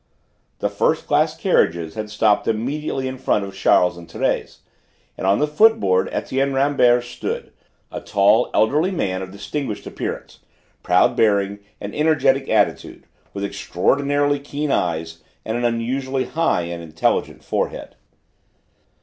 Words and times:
The 0.57 0.69
first 0.71 1.05
class 1.05 1.37
carriages 1.37 1.93
had 1.93 2.09
stopped 2.09 2.47
immediately 2.47 3.07
in 3.07 3.19
front 3.19 3.45
of 3.45 3.53
Charles 3.55 3.97
and 3.99 4.07
Thérèse, 4.07 4.61
and 5.15 5.27
on 5.27 5.37
the 5.37 5.45
footboard 5.45 6.09
Etienne 6.11 6.53
Rambert 6.55 7.03
stood, 7.03 7.51
a 7.91 8.01
tall, 8.01 8.49
elderly 8.51 8.89
man 8.89 9.21
of 9.21 9.29
distinguished 9.29 9.85
appearance, 9.85 10.39
proud 10.81 11.15
bearing 11.15 11.59
and 11.79 11.93
energetic 11.93 12.49
attitude, 12.49 13.03
with 13.35 13.43
extraordinarily 13.45 14.39
keen 14.39 14.71
eyes 14.71 15.21
and 15.45 15.55
an 15.55 15.65
unusually 15.65 16.25
high 16.25 16.61
and 16.63 16.81
intelligent 16.81 17.43
forehead. 17.43 17.95